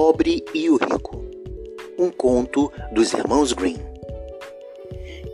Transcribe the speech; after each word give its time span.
Pobre 0.00 0.44
e 0.54 0.70
o 0.70 0.76
Rico. 0.76 1.24
Um 1.98 2.08
conto 2.08 2.70
dos 2.92 3.12
irmãos 3.12 3.52
Green. 3.52 3.78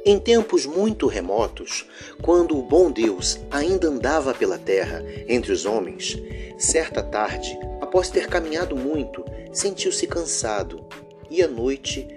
Em 0.07 0.19
tempos 0.19 0.65
muito 0.65 1.07
remotos, 1.07 1.87
quando 2.23 2.59
o 2.59 2.63
bom 2.63 2.91
Deus 2.91 3.39
ainda 3.51 3.89
andava 3.89 4.33
pela 4.33 4.57
terra 4.57 5.05
entre 5.29 5.53
os 5.53 5.67
homens, 5.67 6.17
certa 6.57 7.03
tarde, 7.03 7.59
após 7.83 8.09
ter 8.09 8.27
caminhado 8.27 8.75
muito, 8.75 9.23
sentiu-se 9.53 10.07
cansado 10.07 10.83
e 11.31 11.43
a 11.43 11.47
noite 11.47 12.09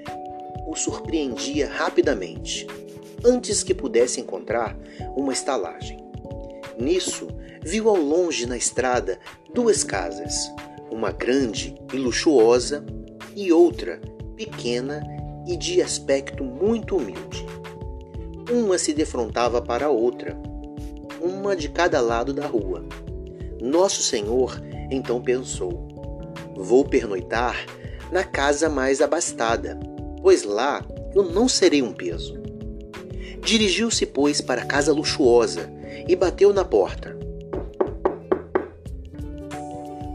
o 0.66 0.74
surpreendia 0.74 1.68
rapidamente, 1.68 2.66
antes 3.26 3.62
que 3.62 3.74
pudesse 3.74 4.22
encontrar 4.22 4.74
uma 5.18 5.34
estalagem. 5.34 5.98
Nisso, 6.80 7.28
viu 7.62 7.90
ao 7.90 7.98
longe 7.98 8.46
na 8.46 8.56
estrada 8.56 9.20
duas 9.54 9.84
casas, 9.84 10.50
uma 10.92 11.12
grande 11.12 11.76
e 11.94 11.98
luxuosa 11.98 12.86
e 13.36 13.52
outra 13.52 14.00
pequena 14.36 15.02
e 15.48 15.56
de 15.56 15.82
aspecto 15.82 16.44
muito 16.44 16.98
humilde. 16.98 17.46
Uma 18.52 18.78
se 18.78 18.94
defrontava 18.94 19.62
para 19.62 19.88
a 19.88 19.90
outra, 19.90 20.38
uma 21.22 21.56
de 21.56 21.70
cada 21.70 22.00
lado 22.00 22.34
da 22.34 22.46
rua. 22.46 22.86
Nosso 23.62 24.02
Senhor 24.02 24.62
então 24.90 25.22
pensou: 25.22 25.88
Vou 26.56 26.86
pernoitar 26.86 27.66
na 28.12 28.24
casa 28.24 28.70
mais 28.70 29.02
abastada, 29.02 29.78
pois 30.22 30.44
lá 30.44 30.86
eu 31.14 31.24
não 31.24 31.48
serei 31.48 31.82
um 31.82 31.94
peso. 31.94 32.38
Dirigiu-se, 33.42 34.06
pois, 34.06 34.42
para 34.42 34.62
a 34.62 34.66
casa 34.66 34.92
luxuosa 34.94 35.70
e 36.08 36.16
bateu 36.16 36.54
na 36.54 36.66
porta. 36.66 37.17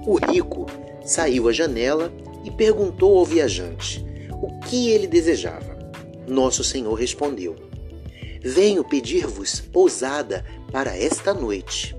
O 0.05 0.17
rico 0.17 0.67
saiu 1.05 1.49
à 1.49 1.53
janela 1.53 2.13
e 2.45 2.51
perguntou 2.51 3.17
ao 3.19 3.25
viajante 3.25 4.05
o 4.33 4.59
que 4.59 4.91
ele 4.91 5.07
desejava. 5.07 5.79
Nosso 6.27 6.65
Senhor 6.65 6.95
respondeu: 6.95 7.55
Venho 8.41 8.83
pedir-vos 8.83 9.61
pousada 9.61 10.45
para 10.73 10.97
esta 10.97 11.33
noite. 11.33 11.95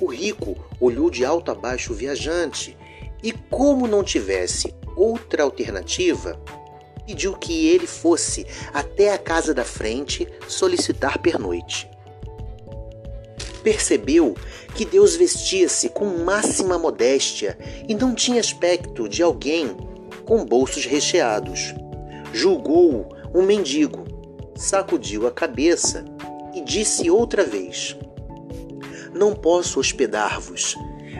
O 0.00 0.06
rico 0.06 0.56
olhou 0.78 1.10
de 1.10 1.24
alto 1.24 1.50
a 1.50 1.54
baixo 1.54 1.92
o 1.92 1.96
viajante 1.96 2.76
e, 3.24 3.32
como 3.32 3.88
não 3.88 4.04
tivesse 4.04 4.72
outra 4.94 5.42
alternativa, 5.42 6.40
pediu 7.04 7.36
que 7.36 7.66
ele 7.66 7.88
fosse 7.88 8.46
até 8.72 9.12
a 9.12 9.18
casa 9.18 9.52
da 9.52 9.64
frente 9.64 10.28
solicitar 10.46 11.18
pernoite 11.18 11.90
percebeu 13.62 14.34
que 14.74 14.84
Deus 14.84 15.14
vestia-se 15.14 15.88
com 15.88 16.04
máxima 16.24 16.78
modéstia 16.78 17.58
e 17.88 17.94
não 17.94 18.14
tinha 18.14 18.40
aspecto 18.40 19.08
de 19.08 19.22
alguém 19.22 19.76
com 20.24 20.44
bolsos 20.44 20.84
recheados. 20.84 21.74
Julgou-o 22.32 23.08
um 23.34 23.42
mendigo, 23.42 24.04
sacudiu 24.54 25.26
a 25.26 25.30
cabeça 25.30 26.04
e 26.54 26.60
disse 26.60 27.10
outra 27.10 27.44
vez: 27.44 27.96
Não 29.14 29.34
posso 29.34 29.80
hospedar-vos. 29.80 30.76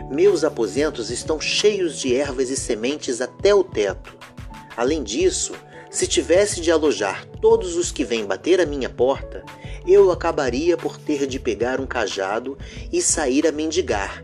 Meus 0.09 0.43
aposentos 0.43 1.09
estão 1.09 1.39
cheios 1.39 1.97
de 1.97 2.15
ervas 2.15 2.49
e 2.49 2.55
sementes 2.55 3.21
até 3.21 3.53
o 3.53 3.63
teto. 3.63 4.15
Além 4.75 5.01
disso, 5.01 5.53
se 5.89 6.07
tivesse 6.07 6.59
de 6.59 6.71
alojar 6.71 7.25
todos 7.41 7.75
os 7.75 7.91
que 7.91 8.03
vêm 8.03 8.25
bater 8.25 8.59
à 8.59 8.65
minha 8.65 8.89
porta, 8.89 9.43
eu 9.85 10.11
acabaria 10.11 10.77
por 10.77 10.97
ter 10.97 11.27
de 11.27 11.39
pegar 11.39 11.79
um 11.79 11.85
cajado 11.85 12.57
e 12.91 13.01
sair 13.01 13.45
a 13.47 13.51
mendigar. 13.51 14.23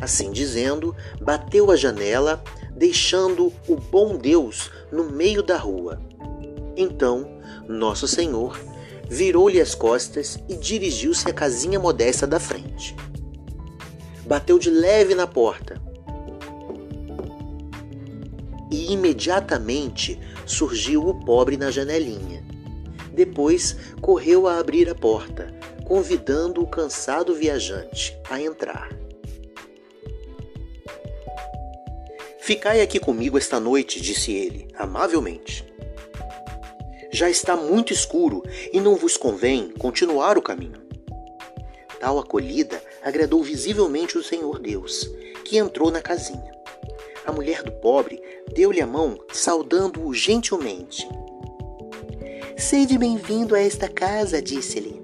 Assim 0.00 0.30
dizendo, 0.30 0.96
bateu 1.20 1.70
a 1.70 1.76
janela, 1.76 2.42
deixando 2.74 3.52
o 3.68 3.76
bom 3.76 4.16
Deus 4.16 4.70
no 4.90 5.04
meio 5.04 5.42
da 5.42 5.56
rua. 5.56 6.00
Então, 6.76 7.38
Nosso 7.68 8.08
Senhor 8.08 8.58
virou-lhe 9.08 9.60
as 9.60 9.74
costas 9.74 10.38
e 10.48 10.56
dirigiu-se 10.56 11.28
à 11.28 11.32
casinha 11.32 11.78
modesta 11.78 12.26
da 12.26 12.40
frente. 12.40 12.96
Bateu 14.24 14.58
de 14.58 14.70
leve 14.70 15.14
na 15.14 15.26
porta 15.26 15.80
e 18.70 18.92
imediatamente 18.92 20.18
surgiu 20.50 21.06
o 21.06 21.14
pobre 21.14 21.56
na 21.56 21.70
janelinha. 21.70 22.44
Depois 23.12 23.76
correu 24.00 24.46
a 24.46 24.58
abrir 24.58 24.88
a 24.88 24.94
porta, 24.94 25.54
convidando 25.84 26.62
o 26.62 26.66
cansado 26.66 27.34
viajante 27.34 28.18
a 28.28 28.40
entrar. 28.40 28.90
Ficai 32.40 32.80
aqui 32.80 32.98
comigo 32.98 33.38
esta 33.38 33.60
noite, 33.60 34.00
disse 34.00 34.32
ele, 34.32 34.66
amavelmente. 34.74 35.64
Já 37.12 37.30
está 37.30 37.56
muito 37.56 37.92
escuro 37.92 38.42
e 38.72 38.80
não 38.80 38.96
vos 38.96 39.16
convém 39.16 39.70
continuar 39.70 40.36
o 40.36 40.42
caminho. 40.42 40.80
Tal 42.00 42.18
acolhida 42.18 42.82
agradou 43.02 43.42
visivelmente 43.42 44.16
o 44.16 44.22
Senhor 44.22 44.58
Deus, 44.58 45.08
que 45.44 45.58
entrou 45.58 45.90
na 45.90 46.00
casinha. 46.00 46.50
A 47.26 47.32
mulher 47.32 47.62
do 47.62 47.72
pobre 47.72 48.20
deu-lhe 48.54 48.80
a 48.80 48.86
mão, 48.86 49.18
saudando-o 49.32 50.12
gentilmente. 50.12 51.08
Seja 52.56 52.98
bem-vindo 52.98 53.54
a 53.54 53.60
esta 53.60 53.88
casa, 53.88 54.42
disse-lhe. 54.42 55.00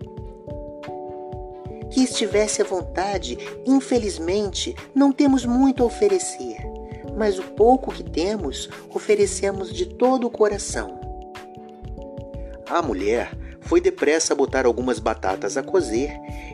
Que 1.90 2.02
estivesse 2.02 2.60
à 2.60 2.64
vontade, 2.64 3.38
infelizmente 3.64 4.74
não 4.94 5.12
temos 5.12 5.46
muito 5.46 5.82
a 5.82 5.86
oferecer, 5.86 6.58
mas 7.16 7.38
o 7.38 7.42
pouco 7.42 7.92
que 7.92 8.02
temos 8.02 8.68
oferecemos 8.92 9.72
de 9.72 9.86
todo 9.86 10.26
o 10.26 10.30
coração. 10.30 11.00
A 12.68 12.82
mulher 12.82 13.30
foi 13.62 13.80
depressa 13.80 14.34
botar 14.34 14.66
algumas 14.66 14.98
batatas 14.98 15.56
a 15.56 15.62
cozer 15.62 16.10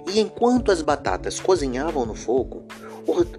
e, 0.07 0.21
enquanto 0.21 0.71
as 0.71 0.83
batatas 0.83 1.41
cozinhavam 1.41 2.07
no 2.07 2.15
fogo, 2.15 2.63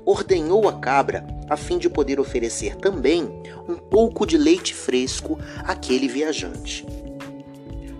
ordenhou 0.06 0.68
a 0.68 0.74
cabra 0.74 1.26
a 1.50 1.58
fim 1.58 1.78
de 1.78 1.90
poder 1.90 2.20
oferecer 2.20 2.76
também 2.76 3.24
um 3.68 3.76
pouco 3.76 4.26
de 4.26 4.38
leite 4.38 4.74
fresco 4.74 5.38
àquele 5.64 6.08
viajante. 6.08 6.86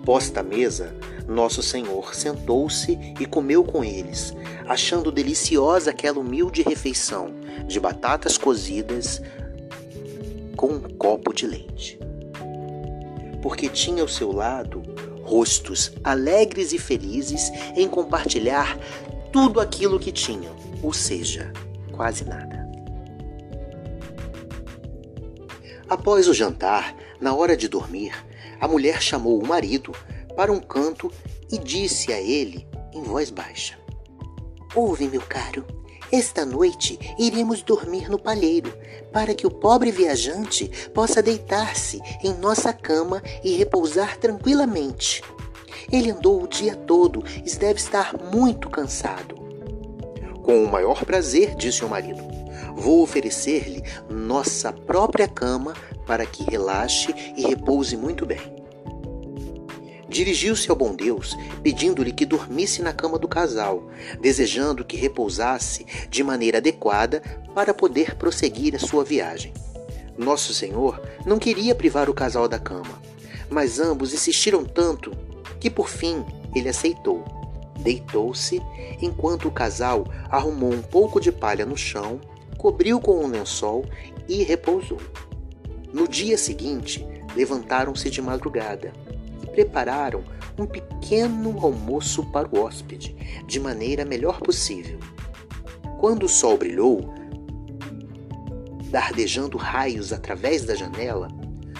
Posta 0.04 0.40
a 0.40 0.42
mesa, 0.42 0.94
Nosso 1.26 1.62
Senhor 1.62 2.14
sentou-se 2.14 2.98
e 3.18 3.24
comeu 3.24 3.64
com 3.64 3.82
eles, 3.82 4.34
achando 4.66 5.10
deliciosa 5.10 5.90
aquela 5.90 6.18
humilde 6.18 6.62
refeição 6.62 7.32
de 7.66 7.80
batatas 7.80 8.36
cozidas 8.36 9.22
com 10.56 10.66
um 10.66 10.80
copo 10.80 11.32
de 11.32 11.46
leite. 11.46 11.98
Porque 13.40 13.68
tinha 13.68 14.02
ao 14.02 14.08
seu 14.08 14.32
lado 14.32 14.82
rostos 15.22 15.92
alegres 16.04 16.72
e 16.72 16.78
felizes 16.78 17.50
em 17.74 17.88
compartilhar 17.88 18.78
tudo 19.32 19.60
aquilo 19.60 19.98
que 19.98 20.12
tinham, 20.12 20.54
ou 20.84 20.92
seja, 20.92 21.50
quase 21.92 22.24
nada. 22.24 22.68
Após 25.88 26.28
o 26.28 26.34
jantar, 26.34 26.94
na 27.18 27.34
hora 27.34 27.56
de 27.56 27.68
dormir, 27.68 28.12
a 28.60 28.68
mulher 28.68 29.00
chamou 29.00 29.42
o 29.42 29.46
marido 29.46 29.92
para 30.36 30.52
um 30.52 30.60
canto 30.60 31.10
e 31.50 31.56
disse 31.58 32.12
a 32.12 32.20
ele 32.20 32.68
em 32.92 33.02
voz 33.02 33.30
baixa: 33.30 33.78
Ouve, 34.74 35.08
meu 35.08 35.22
caro, 35.22 35.64
esta 36.12 36.44
noite 36.44 36.98
iremos 37.18 37.62
dormir 37.62 38.10
no 38.10 38.18
palheiro, 38.18 38.72
para 39.10 39.34
que 39.34 39.46
o 39.46 39.50
pobre 39.50 39.90
viajante 39.90 40.68
possa 40.92 41.22
deitar-se 41.22 42.00
em 42.22 42.34
nossa 42.34 42.72
cama 42.72 43.22
e 43.42 43.56
repousar 43.56 44.18
tranquilamente. 44.18 45.22
Ele 45.90 46.10
andou 46.10 46.42
o 46.42 46.48
dia 46.48 46.74
todo 46.74 47.24
e 47.36 47.56
deve 47.56 47.78
estar 47.78 48.16
muito 48.32 48.68
cansado. 48.68 49.43
Com 50.44 50.62
o 50.62 50.70
maior 50.70 51.06
prazer, 51.06 51.54
disse 51.56 51.84
o 51.84 51.88
marido. 51.88 52.22
Vou 52.76 53.02
oferecer-lhe 53.02 53.82
nossa 54.10 54.70
própria 54.72 55.26
cama 55.26 55.72
para 56.06 56.26
que 56.26 56.44
relaxe 56.44 57.14
e 57.34 57.46
repouse 57.46 57.96
muito 57.96 58.26
bem. 58.26 58.54
Dirigiu-se 60.06 60.70
ao 60.70 60.76
bom 60.76 60.94
Deus, 60.94 61.34
pedindo-lhe 61.62 62.12
que 62.12 62.26
dormisse 62.26 62.82
na 62.82 62.92
cama 62.92 63.18
do 63.18 63.26
casal, 63.26 63.88
desejando 64.20 64.84
que 64.84 64.98
repousasse 64.98 65.86
de 66.10 66.22
maneira 66.22 66.58
adequada 66.58 67.22
para 67.54 67.72
poder 67.72 68.14
prosseguir 68.14 68.76
a 68.76 68.78
sua 68.78 69.02
viagem. 69.02 69.54
Nosso 70.18 70.52
Senhor 70.52 71.00
não 71.24 71.38
queria 71.38 71.74
privar 71.74 72.10
o 72.10 72.14
casal 72.14 72.46
da 72.46 72.58
cama, 72.58 73.02
mas 73.48 73.80
ambos 73.80 74.12
insistiram 74.12 74.62
tanto 74.62 75.10
que 75.58 75.70
por 75.70 75.88
fim 75.88 76.22
ele 76.54 76.68
aceitou. 76.68 77.43
Deitou-se 77.80 78.62
enquanto 79.00 79.48
o 79.48 79.52
casal 79.52 80.04
arrumou 80.30 80.72
um 80.72 80.82
pouco 80.82 81.20
de 81.20 81.32
palha 81.32 81.66
no 81.66 81.76
chão, 81.76 82.20
cobriu 82.56 83.00
com 83.00 83.24
um 83.24 83.26
lençol 83.26 83.84
e 84.28 84.42
repousou. 84.42 85.00
No 85.92 86.08
dia 86.08 86.38
seguinte, 86.38 87.06
levantaram-se 87.36 88.10
de 88.10 88.22
madrugada 88.22 88.92
prepararam 89.54 90.24
um 90.58 90.66
pequeno 90.66 91.58
almoço 91.60 92.24
para 92.26 92.48
o 92.48 92.60
hóspede, 92.60 93.16
de 93.46 93.60
maneira 93.60 94.04
melhor 94.04 94.40
possível. 94.40 94.98
Quando 95.98 96.24
o 96.24 96.28
sol 96.28 96.58
brilhou, 96.58 97.14
dardejando 98.90 99.56
raios 99.56 100.12
através 100.12 100.64
da 100.64 100.74
janela, 100.74 101.28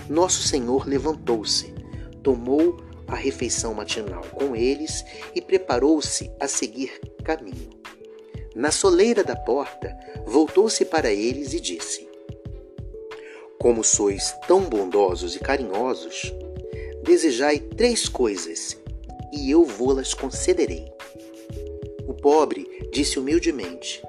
Nosso 0.09 0.43
Senhor 0.43 0.87
levantou-se, 0.87 1.75
tomou 2.23 2.77
a 3.07 3.15
refeição 3.15 3.75
matinal 3.75 4.25
com 4.33 4.55
eles 4.55 5.05
e 5.35 5.41
preparou-se 5.41 6.31
a 6.41 6.49
seguir 6.49 7.01
caminho. 7.23 7.71
Na 8.55 8.71
soleira 8.71 9.25
da 9.25 9.35
porta, 9.35 9.97
voltou-se 10.25 10.85
para 10.85 11.13
eles 11.13 11.53
e 11.53 11.61
disse: 11.61 12.09
Como 13.59 13.83
sois 13.83 14.33
tão 14.47 14.63
bondosos 14.63 15.35
e 15.35 15.41
carinhosos, 15.41 16.33
desejai 17.03 17.59
três 17.59 18.09
coisas, 18.09 18.77
e 19.33 19.51
eu 19.51 19.65
vou-las 19.65 20.15
concederei. 20.15 20.85
O 22.07 22.15
pobre 22.15 22.89
disse 22.93 23.19
humildemente: 23.19 24.01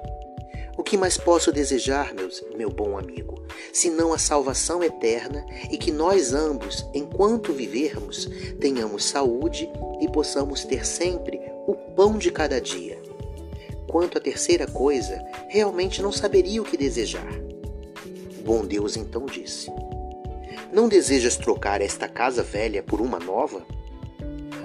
que 0.86 0.96
mais 0.96 1.18
posso 1.18 1.50
desejar, 1.50 2.14
meus, 2.14 2.44
meu 2.56 2.70
bom 2.70 2.96
amigo, 2.96 3.42
senão 3.72 4.12
a 4.12 4.18
salvação 4.18 4.84
eterna 4.84 5.44
e 5.68 5.76
que 5.76 5.90
nós 5.90 6.32
ambos, 6.32 6.88
enquanto 6.94 7.52
vivermos, 7.52 8.30
tenhamos 8.60 9.04
saúde 9.04 9.68
e 10.00 10.08
possamos 10.08 10.64
ter 10.64 10.86
sempre 10.86 11.40
o 11.66 11.74
pão 11.74 12.16
de 12.16 12.30
cada 12.30 12.60
dia? 12.60 13.02
Quanto 13.88 14.16
à 14.16 14.20
terceira 14.20 14.68
coisa, 14.68 15.20
realmente 15.48 16.00
não 16.00 16.12
saberia 16.12 16.62
o 16.62 16.64
que 16.64 16.76
desejar. 16.76 17.32
O 18.38 18.42
bom 18.44 18.64
Deus 18.64 18.96
então 18.96 19.26
disse: 19.26 19.68
Não 20.72 20.88
desejas 20.88 21.36
trocar 21.36 21.80
esta 21.80 22.06
casa 22.06 22.44
velha 22.44 22.80
por 22.80 23.00
uma 23.00 23.18
nova? 23.18 23.66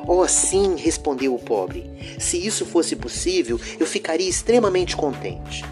Oh, 0.08 0.28
sim, 0.28 0.76
respondeu 0.76 1.34
o 1.34 1.40
pobre. 1.40 1.90
Se 2.20 2.38
isso 2.46 2.64
fosse 2.64 2.96
possível, 2.96 3.60
eu 3.80 3.88
ficaria 3.88 4.30
extremamente 4.30 4.96
contente. 4.96 5.64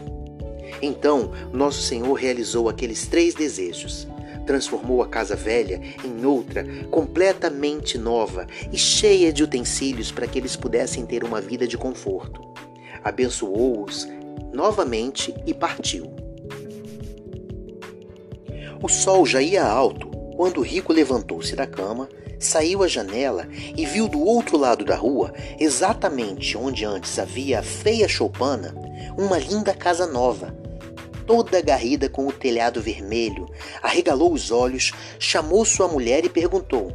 Então, 0.82 1.32
nosso 1.52 1.82
Senhor 1.82 2.14
realizou 2.14 2.70
aqueles 2.70 3.08
três 3.08 3.34
desejos. 3.34 4.08
Transformou 4.46 5.04
a 5.04 5.08
casa 5.08 5.36
velha 5.36 5.80
em 6.04 6.26
outra 6.26 6.66
completamente 6.90 7.98
nova 7.98 8.48
e 8.72 8.78
cheia 8.78 9.32
de 9.32 9.44
utensílios 9.44 10.12
para 10.12 10.28
que 10.28 10.40
eles 10.40 10.56
pudessem 10.56 11.06
ter 11.06 11.24
uma 11.24 11.40
vida 11.40 11.68
de 11.68 11.78
conforto. 11.78 12.42
Abençoou-os 13.04 14.08
novamente 14.52 15.34
e 15.46 15.54
partiu. 15.54 16.12
O 18.82 18.88
sol 18.88 19.26
já 19.26 19.42
ia 19.42 19.64
alto 19.64 20.08
quando 20.36 20.60
o 20.60 20.64
rico 20.64 20.94
levantou-se 20.94 21.54
da 21.54 21.68
cama, 21.68 22.08
saiu 22.40 22.82
à 22.82 22.88
janela 22.88 23.46
e 23.76 23.86
viu 23.86 24.08
do 24.08 24.22
outro 24.22 24.58
lado 24.58 24.86
da 24.86 24.96
rua, 24.96 25.34
exatamente 25.60 26.58
onde 26.58 26.86
antes 26.86 27.20
havia 27.20 27.60
a 27.60 27.62
feia 27.62 28.08
choupana, 28.08 28.74
uma 29.18 29.38
linda 29.38 29.74
casa 29.74 30.08
nova, 30.08 30.56
toda 31.30 31.62
garrida 31.62 32.10
com 32.10 32.26
o 32.26 32.32
telhado 32.32 32.82
vermelho. 32.82 33.48
Arregalou 33.84 34.34
os 34.34 34.50
olhos, 34.50 34.94
chamou 35.20 35.64
sua 35.64 35.88
mulher 35.88 36.26
e 36.26 36.30
perguntou: 36.30 36.92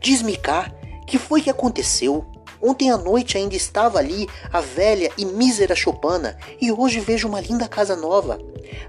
Diz-me 0.00 0.36
cá, 0.36 0.72
que 1.08 1.18
foi 1.18 1.42
que 1.42 1.50
aconteceu? 1.50 2.24
Ontem 2.62 2.88
à 2.92 2.96
noite 2.96 3.36
ainda 3.36 3.56
estava 3.56 3.98
ali 3.98 4.28
a 4.52 4.60
velha 4.60 5.10
e 5.18 5.24
mísera 5.24 5.74
choupana 5.74 6.38
e 6.60 6.70
hoje 6.70 7.00
vejo 7.00 7.26
uma 7.26 7.40
linda 7.40 7.66
casa 7.66 7.96
nova. 7.96 8.38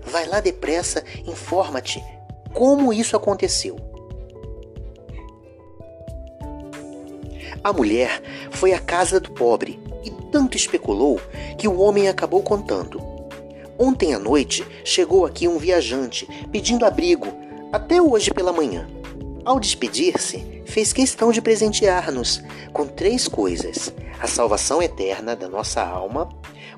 Vai 0.03 0.27
lá 0.27 0.39
depressa, 0.39 1.03
informa-te 1.25 2.03
como 2.53 2.93
isso 2.93 3.15
aconteceu. 3.15 3.75
A 7.63 7.73
mulher 7.73 8.21
foi 8.51 8.73
à 8.73 8.79
casa 8.79 9.19
do 9.19 9.31
pobre 9.31 9.79
e 10.03 10.11
tanto 10.31 10.55
especulou 10.55 11.19
que 11.57 11.67
o 11.67 11.79
homem 11.79 12.07
acabou 12.07 12.43
contando. 12.43 13.08
Ontem 13.81 14.13
à 14.13 14.19
noite 14.19 14.65
chegou 14.83 15.25
aqui 15.25 15.47
um 15.47 15.57
viajante 15.57 16.27
pedindo 16.51 16.85
abrigo 16.85 17.27
até 17.71 18.01
hoje 18.01 18.29
pela 18.29 18.51
manhã. 18.51 18.85
Ao 19.45 19.57
despedir-se, 19.57 20.63
fez 20.65 20.91
questão 20.91 21.31
de 21.31 21.41
presentear-nos 21.41 22.43
com 22.73 22.85
três 22.85 23.25
coisas: 23.25 23.93
a 24.19 24.27
salvação 24.27 24.83
eterna 24.83 25.33
da 25.33 25.47
nossa 25.47 25.81
alma, 25.81 26.27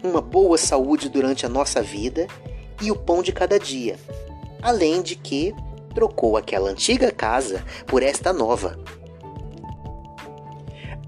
uma 0.04 0.22
boa 0.22 0.60
saúde 0.60 1.10
durante 1.10 1.44
a 1.44 1.50
nossa 1.50 1.82
vida 1.82 2.28
e 2.80 2.92
o 2.92 2.96
pão 2.96 3.24
de 3.24 3.32
cada 3.32 3.58
dia, 3.58 3.98
além 4.62 5.02
de 5.02 5.16
que 5.16 5.56
trocou 5.96 6.38
aquela 6.38 6.70
antiga 6.70 7.12
casa 7.12 7.66
por 7.88 8.04
esta 8.04 8.32
nova. 8.32 8.80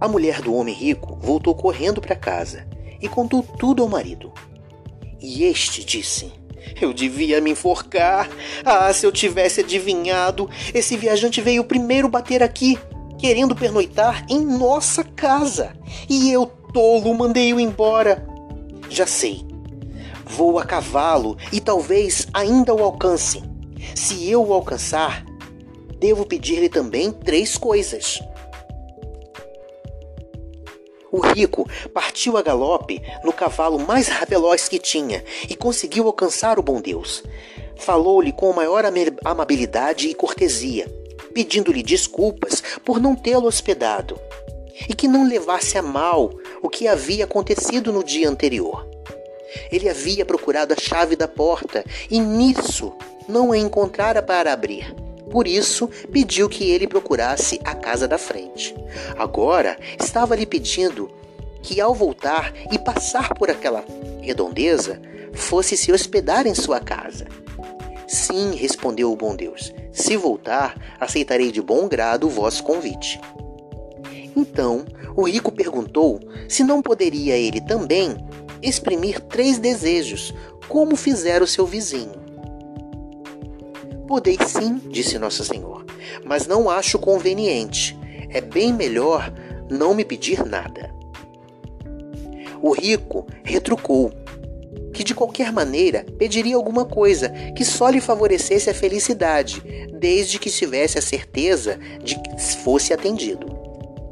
A 0.02 0.08
mulher 0.08 0.42
do 0.42 0.56
homem 0.56 0.74
rico 0.74 1.16
voltou 1.22 1.54
correndo 1.54 2.02
para 2.02 2.16
casa 2.16 2.68
e 3.00 3.08
contou 3.08 3.44
tudo 3.44 3.84
ao 3.84 3.88
marido. 3.88 4.34
E 5.24 5.46
este 5.46 5.86
disse: 5.86 6.34
Eu 6.82 6.94
devia 6.94 7.40
me 7.40 7.52
enforcar. 7.52 8.30
Ah, 8.66 8.94
se 8.94 9.06
eu 9.06 9.12
tivesse 9.12 9.62
adivinhado, 9.62 10.50
esse 10.74 10.98
viajante 10.98 11.40
veio 11.40 11.64
primeiro 11.64 12.10
bater 12.10 12.44
aqui, 12.44 12.78
querendo 13.18 13.56
pernoitar 13.56 14.26
em 14.30 14.42
nossa 14.46 15.02
casa. 15.02 15.72
E 16.10 16.30
eu, 16.30 16.46
tolo, 16.46 17.14
mandei-o 17.14 17.60
embora. 17.60 18.28
Já 18.90 19.08
sei. 19.08 19.48
Vou 20.26 20.60
a 20.60 20.66
cavalo 20.66 21.38
e 21.54 21.62
talvez 21.62 22.28
ainda 22.34 22.74
o 22.74 22.84
alcance. 22.84 23.42
Se 23.96 24.30
eu 24.30 24.46
o 24.46 24.54
alcançar, 24.54 25.26
devo 26.00 26.26
pedir-lhe 26.26 26.68
também 26.68 27.12
três 27.12 27.58
coisas. 27.58 28.20
O 31.14 31.20
rico 31.20 31.70
partiu 31.94 32.38
a 32.38 32.42
galope 32.42 33.00
no 33.24 33.32
cavalo 33.32 33.78
mais 33.78 34.10
veloz 34.28 34.68
que 34.68 34.80
tinha 34.80 35.24
e 35.48 35.56
conseguiu 35.56 36.08
alcançar 36.08 36.58
o 36.58 36.64
bom 36.64 36.82
Deus. 36.82 37.24
Falou-lhe 37.76 38.32
com 38.32 38.50
a 38.50 38.56
maior 38.56 38.84
amabilidade 39.24 40.08
e 40.08 40.16
cortesia, 40.16 40.92
pedindo-lhe 41.32 41.84
desculpas 41.84 42.64
por 42.84 43.00
não 43.00 43.16
tê-lo 43.16 43.46
hospedado 43.46 44.20
e 44.90 44.96
que 44.96 45.08
não 45.08 45.30
levasse 45.30 45.78
a 45.78 45.84
mal 45.84 46.32
o 46.64 46.68
que 46.68 46.88
havia 46.88 47.26
acontecido 47.26 47.94
no 47.94 48.04
dia 48.04 48.28
anterior. 48.28 48.84
Ele 49.72 49.88
havia 49.88 50.26
procurado 50.26 50.74
a 50.74 50.82
chave 50.82 51.16
da 51.16 51.28
porta 51.28 51.86
e 52.10 52.20
nisso 52.20 52.92
não 53.30 53.52
a 53.52 53.58
encontrara 53.58 54.24
para 54.24 54.52
abrir. 54.52 54.96
Por 55.34 55.48
isso, 55.48 55.90
pediu 56.12 56.48
que 56.48 56.70
ele 56.70 56.88
procurasse 56.88 57.60
a 57.64 57.74
casa 57.74 58.08
da 58.08 58.20
frente. 58.20 58.76
Agora, 59.18 59.80
estava 60.00 60.36
lhe 60.36 60.46
pedindo 60.46 61.10
que, 61.64 61.82
ao 61.82 61.92
voltar 61.96 62.54
e 62.72 62.78
passar 62.78 63.34
por 63.34 63.50
aquela 63.50 63.84
redondeza, 64.22 65.02
fosse 65.34 65.76
se 65.76 65.92
hospedar 65.92 66.46
em 66.46 66.54
sua 66.54 66.80
casa. 66.80 67.26
Sim, 68.08 68.54
respondeu 68.54 69.12
o 69.12 69.16
bom 69.16 69.36
Deus. 69.36 69.74
Se 69.92 70.16
voltar, 70.16 70.76
aceitarei 71.00 71.52
de 71.52 71.64
bom 71.64 71.88
grado 71.88 72.28
o 72.28 72.30
vosso 72.30 72.64
convite. 72.64 73.20
Então, 74.36 74.86
o 75.16 75.24
rico 75.24 75.52
perguntou 75.52 76.20
se 76.48 76.64
não 76.64 76.80
poderia 76.80 77.36
ele 77.36 77.60
também 77.60 78.16
exprimir 78.62 79.20
três 79.20 79.58
desejos, 79.58 80.32
como 80.68 80.96
fizera 80.96 81.44
o 81.44 81.48
seu 81.48 81.66
vizinho. 81.66 82.23
Podei 84.08 84.38
sim, 84.46 84.82
disse 84.90 85.18
Nosso 85.18 85.44
Senhor, 85.44 85.86
mas 86.26 86.46
não 86.46 86.70
acho 86.70 87.00
conveniente. 87.00 87.98
É 88.30 88.42
bem 88.42 88.74
melhor 88.74 89.34
não 89.70 89.94
me 89.94 90.04
pedir 90.04 90.46
nada. 90.46 90.94
O 92.62 92.72
rico 92.72 93.28
retrucou 93.44 94.12
que 94.94 95.04
de 95.04 95.16
qualquer 95.16 95.52
maneira 95.52 96.06
pediria 96.18 96.56
alguma 96.56 96.86
coisa 96.86 97.30
que 97.56 97.66
só 97.66 97.90
lhe 97.90 98.00
favorecesse 98.00 98.70
a 98.70 98.74
felicidade, 98.74 99.62
desde 100.00 100.38
que 100.38 100.50
tivesse 100.50 101.00
a 101.00 101.02
certeza 101.02 101.80
de 102.04 102.16
que 102.16 102.42
fosse 102.64 102.94
atendido. 102.94 103.48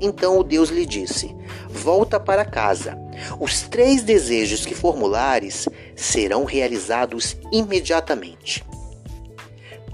Então 0.01 0.37
o 0.39 0.43
Deus 0.43 0.69
lhe 0.69 0.85
disse: 0.85 1.35
Volta 1.69 2.19
para 2.19 2.43
casa. 2.43 2.97
Os 3.39 3.61
três 3.61 4.01
desejos 4.01 4.65
que 4.65 4.73
formulares 4.73 5.69
serão 5.95 6.43
realizados 6.43 7.37
imediatamente. 7.51 8.65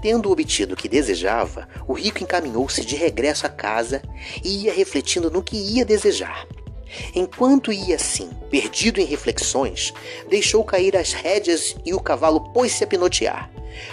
Tendo 0.00 0.30
obtido 0.30 0.74
o 0.74 0.76
que 0.76 0.88
desejava, 0.88 1.68
o 1.86 1.92
rico 1.92 2.22
encaminhou-se 2.22 2.84
de 2.84 2.94
regresso 2.94 3.46
à 3.46 3.48
casa 3.48 4.00
e 4.44 4.64
ia 4.64 4.72
refletindo 4.72 5.30
no 5.30 5.42
que 5.42 5.56
ia 5.56 5.84
desejar. 5.84 6.46
Enquanto 7.14 7.72
ia 7.72 7.96
assim, 7.96 8.30
perdido 8.50 9.00
em 9.00 9.04
reflexões, 9.04 9.92
deixou 10.28 10.64
cair 10.64 10.96
as 10.96 11.12
rédeas 11.12 11.76
e 11.84 11.92
o 11.92 12.00
cavalo 12.00 12.52
pôs-se 12.52 12.82
a 12.82 12.86
pinotear, 12.86 13.50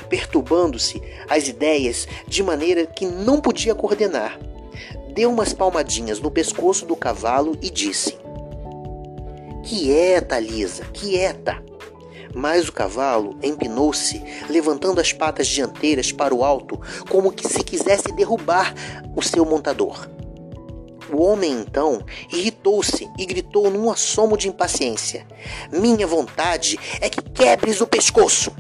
perturbando-se 0.09 1.01
as 1.27 1.47
ideias 1.47 2.07
de 2.27 2.41
maneira 2.41 2.85
que 2.85 3.05
não 3.05 3.41
podia 3.41 3.75
coordenar. 3.75 4.39
Deu 5.13 5.31
umas 5.31 5.53
palmadinhas 5.53 6.19
no 6.19 6.31
pescoço 6.31 6.85
do 6.85 6.95
cavalo 6.95 7.57
e 7.61 7.69
disse: 7.69 8.17
Quieta, 9.63 10.39
Lisa, 10.39 10.85
quieta! 10.93 11.74
Mas 12.33 12.67
o 12.67 12.73
cavalo 12.73 13.37
empinou-se, 13.41 14.21
levantando 14.49 14.99
as 14.99 15.13
patas 15.13 15.47
dianteiras 15.47 16.11
para 16.11 16.33
o 16.33 16.43
alto, 16.43 16.79
como 17.09 17.31
que 17.31 17.47
se 17.47 17.63
quisesse 17.63 18.11
derrubar 18.13 18.73
o 19.15 19.21
seu 19.21 19.45
montador. 19.45 20.07
O 21.11 21.21
homem 21.21 21.51
então 21.51 22.03
irritou-se 22.31 23.07
e 23.17 23.25
gritou 23.25 23.69
num 23.69 23.91
assomo 23.91 24.37
de 24.37 24.47
impaciência: 24.47 25.25
Minha 25.71 26.07
vontade 26.07 26.79
é 26.99 27.09
que 27.09 27.21
quebres 27.21 27.79
o 27.79 27.87
pescoço. 27.87 28.51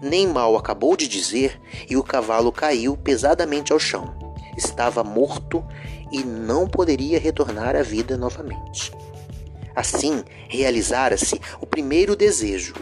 Nem 0.00 0.26
mal 0.26 0.56
acabou 0.56 0.96
de 0.96 1.08
dizer 1.08 1.60
e 1.88 1.96
o 1.96 2.02
cavalo 2.02 2.52
caiu 2.52 2.96
pesadamente 2.96 3.72
ao 3.72 3.78
chão. 3.78 4.14
Estava 4.56 5.02
morto 5.02 5.64
e 6.12 6.22
não 6.22 6.68
poderia 6.68 7.18
retornar 7.18 7.74
à 7.74 7.82
vida 7.82 8.16
novamente. 8.16 8.92
Assim, 9.74 10.22
realizara-se 10.48 11.40
o 11.60 11.66
primeiro 11.66 12.14
desejo. 12.14 12.74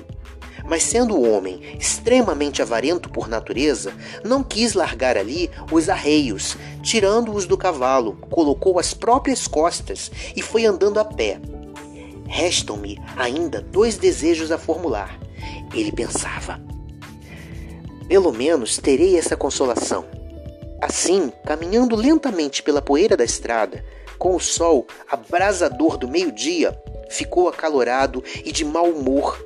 Mas 0.64 0.84
sendo 0.84 1.16
o 1.16 1.28
homem 1.28 1.76
extremamente 1.78 2.62
avarento 2.62 3.08
por 3.08 3.28
natureza, 3.28 3.92
não 4.24 4.44
quis 4.44 4.74
largar 4.74 5.16
ali 5.16 5.50
os 5.70 5.88
arreios, 5.88 6.56
tirando-os 6.82 7.46
do 7.46 7.56
cavalo, 7.56 8.16
colocou 8.30 8.78
as 8.78 8.94
próprias 8.94 9.48
costas 9.48 10.10
e 10.36 10.42
foi 10.42 10.64
andando 10.64 11.00
a 11.00 11.04
pé. 11.04 11.40
Restam-me 12.28 12.98
ainda 13.16 13.60
dois 13.60 13.96
desejos 13.96 14.52
a 14.52 14.58
formular. 14.58 15.18
Ele 15.74 15.90
pensava. 15.90 16.60
Pelo 18.08 18.32
menos 18.32 18.78
terei 18.78 19.16
essa 19.16 19.36
consolação. 19.36 20.04
Assim, 20.80 21.32
caminhando 21.44 21.94
lentamente 21.94 22.62
pela 22.62 22.82
poeira 22.82 23.16
da 23.16 23.24
estrada, 23.24 23.84
com 24.22 24.36
o 24.36 24.40
sol 24.40 24.86
abrasador 25.10 25.96
do 25.96 26.06
meio-dia, 26.06 26.80
ficou 27.10 27.48
acalorado 27.48 28.22
e 28.44 28.52
de 28.52 28.64
mau 28.64 28.88
humor. 28.88 29.44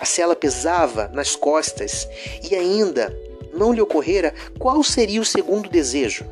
A 0.00 0.04
cela 0.04 0.34
pesava 0.34 1.06
nas 1.14 1.36
costas 1.36 2.08
e 2.50 2.56
ainda 2.56 3.16
não 3.54 3.72
lhe 3.72 3.80
ocorrera 3.80 4.34
qual 4.58 4.82
seria 4.82 5.20
o 5.20 5.24
segundo 5.24 5.68
desejo. 5.68 6.24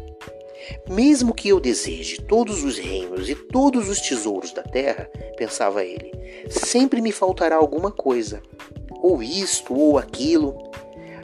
Mesmo 0.89 1.33
que 1.33 1.49
eu 1.49 1.61
deseje 1.61 2.21
todos 2.21 2.65
os 2.65 2.77
reinos 2.77 3.31
e 3.31 3.37
todos 3.37 3.89
os 3.89 4.01
tesouros 4.01 4.53
da 4.53 4.65
terra, 4.65 5.09
pensava 5.37 5.85
ele, 5.85 6.11
sempre 6.51 7.01
me 7.01 7.13
faltará 7.13 7.55
alguma 7.55 7.93
coisa, 7.93 8.43
ou 9.01 9.23
isto 9.23 9.79
ou 9.79 9.97
aquilo. 9.97 10.59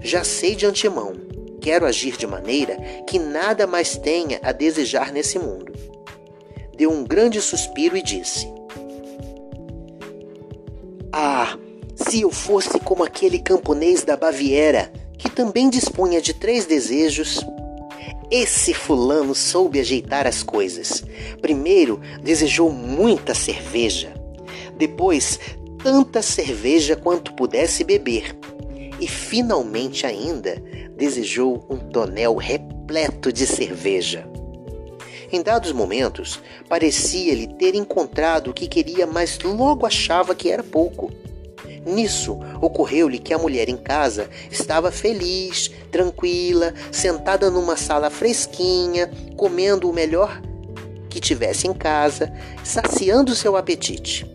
Já 0.00 0.22
sei 0.22 0.54
de 0.54 0.64
antemão, 0.64 1.12
quero 1.60 1.84
agir 1.84 2.16
de 2.16 2.24
maneira 2.24 2.76
que 3.04 3.18
nada 3.18 3.66
mais 3.66 3.96
tenha 3.96 4.38
a 4.44 4.52
desejar 4.52 5.12
nesse 5.12 5.40
mundo 5.40 5.75
deu 6.76 6.90
um 6.90 7.04
grande 7.04 7.40
suspiro 7.40 7.96
e 7.96 8.02
disse: 8.02 8.46
Ah, 11.12 11.58
se 11.94 12.20
eu 12.20 12.30
fosse 12.30 12.78
como 12.80 13.02
aquele 13.02 13.38
camponês 13.38 14.04
da 14.04 14.16
Baviera, 14.16 14.92
que 15.16 15.30
também 15.30 15.70
dispunha 15.70 16.20
de 16.20 16.34
três 16.34 16.66
desejos. 16.66 17.40
Esse 18.30 18.74
fulano 18.74 19.34
soube 19.34 19.78
ajeitar 19.78 20.26
as 20.26 20.42
coisas. 20.42 21.04
Primeiro 21.40 22.00
desejou 22.22 22.70
muita 22.70 23.34
cerveja, 23.34 24.12
depois 24.76 25.38
tanta 25.82 26.20
cerveja 26.22 26.96
quanto 26.96 27.32
pudesse 27.34 27.84
beber, 27.84 28.36
e 29.00 29.06
finalmente 29.06 30.04
ainda 30.04 30.60
desejou 30.96 31.64
um 31.70 31.76
tonel 31.76 32.34
repleto 32.34 33.32
de 33.32 33.46
cerveja. 33.46 34.28
Em 35.32 35.42
dados 35.42 35.72
momentos, 35.72 36.40
parecia-lhe 36.68 37.48
ter 37.54 37.74
encontrado 37.74 38.50
o 38.50 38.54
que 38.54 38.68
queria, 38.68 39.06
mas 39.06 39.38
logo 39.40 39.84
achava 39.84 40.34
que 40.34 40.50
era 40.50 40.62
pouco. 40.62 41.10
Nisso, 41.84 42.38
ocorreu-lhe 42.60 43.18
que 43.18 43.32
a 43.32 43.38
mulher 43.38 43.68
em 43.68 43.76
casa 43.76 44.28
estava 44.50 44.90
feliz, 44.90 45.70
tranquila, 45.90 46.74
sentada 46.90 47.50
numa 47.50 47.76
sala 47.76 48.10
fresquinha, 48.10 49.10
comendo 49.36 49.88
o 49.88 49.92
melhor 49.92 50.40
que 51.08 51.20
tivesse 51.20 51.66
em 51.68 51.72
casa, 51.72 52.32
saciando 52.64 53.34
seu 53.34 53.56
apetite. 53.56 54.26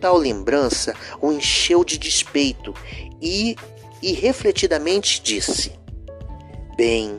Tal 0.00 0.16
lembrança 0.16 0.94
o 1.20 1.32
encheu 1.32 1.84
de 1.84 1.98
despeito 1.98 2.72
e, 3.20 3.56
irrefletidamente, 4.00 5.20
disse: 5.20 5.72
Bem, 6.76 7.18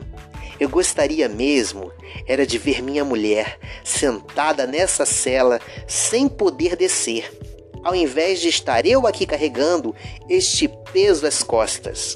eu 0.60 0.68
gostaria 0.68 1.26
mesmo 1.26 1.90
era 2.26 2.46
de 2.46 2.58
ver 2.58 2.82
minha 2.82 3.02
mulher 3.02 3.58
sentada 3.82 4.66
nessa 4.66 5.06
cela 5.06 5.58
sem 5.88 6.28
poder 6.28 6.76
descer, 6.76 7.32
ao 7.82 7.94
invés 7.94 8.40
de 8.40 8.48
estar 8.48 8.84
eu 8.84 9.06
aqui 9.06 9.24
carregando 9.24 9.96
este 10.28 10.68
peso 10.92 11.26
às 11.26 11.42
costas. 11.42 12.14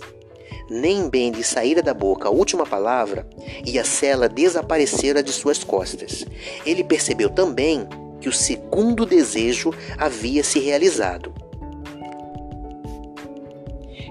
Nem 0.68 1.08
bem 1.08 1.30
lhe 1.30 1.42
saíra 1.42 1.82
da 1.82 1.94
boca 1.94 2.28
a 2.28 2.30
última 2.30 2.66
palavra 2.66 3.26
e 3.64 3.78
a 3.78 3.84
cela 3.84 4.28
desaparecera 4.28 5.22
de 5.22 5.32
suas 5.32 5.64
costas. 5.64 6.26
Ele 6.66 6.84
percebeu 6.84 7.30
também 7.30 7.86
que 8.20 8.28
o 8.28 8.32
segundo 8.32 9.04
desejo 9.06 9.72
havia 9.98 10.42
se 10.44 10.58
realizado. 10.58 11.34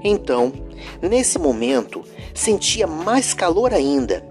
Então, 0.04 0.52
nesse 1.02 1.40
momento, 1.40 2.04
sentia 2.34 2.88
mais 2.88 3.34
calor 3.34 3.74
ainda 3.74 4.26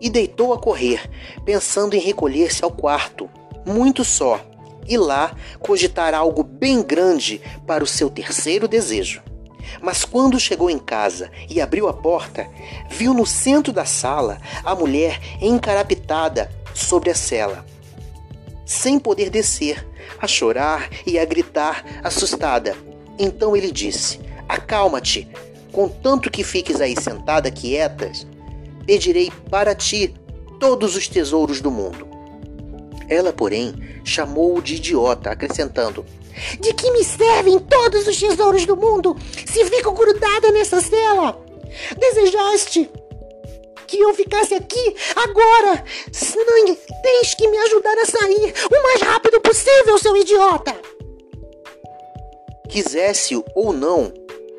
e 0.00 0.08
deitou 0.08 0.52
a 0.52 0.58
correr, 0.58 1.08
pensando 1.44 1.94
em 1.94 2.00
recolher-se 2.00 2.62
ao 2.62 2.70
quarto, 2.70 3.28
muito 3.66 4.04
só, 4.04 4.40
e 4.86 4.96
lá 4.96 5.34
cogitar 5.60 6.14
algo 6.14 6.42
bem 6.42 6.82
grande 6.82 7.40
para 7.66 7.84
o 7.84 7.86
seu 7.86 8.08
terceiro 8.08 8.68
desejo. 8.68 9.22
Mas 9.82 10.04
quando 10.04 10.40
chegou 10.40 10.70
em 10.70 10.78
casa 10.78 11.30
e 11.48 11.60
abriu 11.60 11.88
a 11.88 11.92
porta, 11.92 12.46
viu 12.88 13.12
no 13.12 13.26
centro 13.26 13.72
da 13.72 13.84
sala 13.84 14.38
a 14.64 14.74
mulher 14.74 15.20
encarapitada 15.40 16.50
sobre 16.74 17.10
a 17.10 17.14
cela, 17.14 17.66
sem 18.64 18.98
poder 18.98 19.30
descer, 19.30 19.86
a 20.20 20.26
chorar 20.26 20.88
e 21.06 21.18
a 21.18 21.24
gritar 21.24 21.84
assustada. 22.02 22.74
Então 23.18 23.54
ele 23.54 23.70
disse: 23.70 24.20
Acalma-te, 24.48 25.28
contanto 25.72 26.30
que 26.30 26.44
fiques 26.44 26.80
aí 26.80 26.94
sentada 27.00 27.50
quieta, 27.50 28.10
pedirei 28.86 29.30
para 29.50 29.74
ti 29.74 30.14
todos 30.58 30.96
os 30.96 31.08
tesouros 31.08 31.60
do 31.60 31.70
mundo. 31.70 32.08
Ela, 33.08 33.32
porém, 33.32 33.74
chamou-o 34.04 34.60
de 34.60 34.76
idiota, 34.76 35.30
acrescentando: 35.30 36.04
De 36.60 36.72
que 36.74 36.90
me 36.90 37.04
servem 37.04 37.58
todos 37.58 38.06
os 38.06 38.18
tesouros 38.18 38.66
do 38.66 38.76
mundo 38.76 39.16
se 39.46 39.64
fico 39.64 39.92
grudada 39.92 40.50
nessa 40.52 40.80
cela? 40.80 41.40
Desejaste 41.98 42.90
que 43.86 43.98
eu 43.98 44.12
ficasse 44.14 44.54
aqui 44.54 44.94
agora. 45.16 45.84
Não 46.36 46.76
tens 47.02 47.34
que 47.34 47.48
me 47.48 47.58
ajudar 47.58 47.98
a 47.98 48.04
sair 48.04 48.54
o 48.70 48.82
mais 48.82 49.00
rápido 49.00 49.40
possível, 49.40 49.98
seu 49.98 50.16
idiota. 50.16 50.76
Quisesse 52.68 53.42
ou 53.54 53.72
não, 53.72 54.12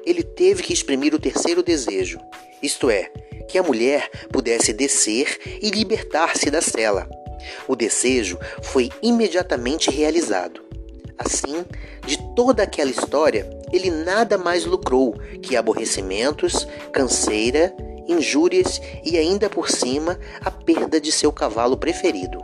ele 0.10 0.24
teve 0.24 0.63
que 0.63 0.74
exprimir 0.74 1.13
o 1.13 1.20
terceiro 1.20 1.62
desejo, 1.62 2.20
isto 2.63 2.89
é, 2.89 3.12
que 3.48 3.60
a 3.60 3.63
mulher 3.63 4.10
pudesse 4.32 4.74
descer 4.74 5.39
e 5.62 5.70
libertar-se 5.70 6.50
da 6.50 6.62
cela. 6.62 7.08
O 7.68 7.75
desejo 7.75 8.39
foi 8.63 8.89
imediatamente 9.04 9.92
realizado. 9.92 10.63
Assim, 11.16 11.63
de 12.08 12.18
toda 12.36 12.63
aquela 12.63 12.89
história, 12.89 13.48
ele 13.72 13.92
nada 13.92 14.36
mais 14.36 14.66
lucrou 14.66 15.13
que 15.44 15.56
aborrecimentos, 15.56 16.68
canseira, 16.92 17.75
injúrias 18.08 18.82
e 19.06 19.16
ainda 19.16 19.48
por 19.48 19.70
cima 19.70 20.20
a 20.42 20.50
perda 20.50 21.00
de 21.00 21.12
seu 21.12 21.32
cavalo 21.32 21.78
preferido. 21.78 22.44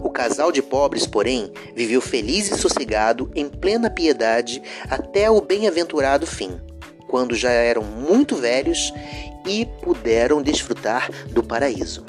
O 0.00 0.08
casal 0.08 0.50
de 0.50 0.62
pobres, 0.62 1.06
porém, 1.06 1.52
viveu 1.74 2.00
feliz 2.00 2.50
e 2.50 2.56
sossegado 2.56 3.30
em 3.34 3.48
plena 3.48 3.90
piedade 3.90 4.62
até 4.88 5.30
o 5.30 5.42
bem-aventurado 5.42 6.26
fim 6.26 6.58
quando 7.16 7.34
já 7.34 7.48
eram 7.48 7.82
muito 7.82 8.36
velhos 8.36 8.92
e 9.48 9.64
puderam 9.80 10.42
desfrutar 10.42 11.10
do 11.30 11.42
paraíso. 11.42 12.04